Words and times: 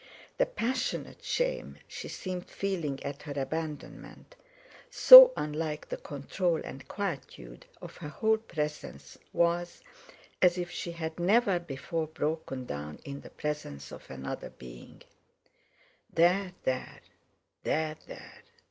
The 0.37 0.47
passionate 0.47 1.23
shame 1.23 1.77
she 1.87 2.07
seemed 2.07 2.49
feeling 2.49 3.03
at 3.03 3.21
her 3.21 3.39
abandonment, 3.39 4.35
so 4.89 5.31
unlike 5.37 5.87
the 5.87 5.97
control 5.97 6.59
and 6.63 6.87
quietude 6.87 7.67
of 7.83 7.97
her 7.97 8.09
whole 8.09 8.39
presence 8.39 9.15
was 9.31 9.83
as 10.41 10.57
if 10.57 10.71
she 10.71 10.91
had 10.93 11.19
never 11.19 11.59
before 11.59 12.07
broken 12.07 12.65
down 12.65 12.97
in 13.05 13.21
the 13.21 13.29
presence 13.29 13.91
of 13.91 14.09
another 14.09 14.49
being. 14.49 15.03
"There, 16.11 16.53
there—there, 16.63 17.97
there!" 18.07 18.41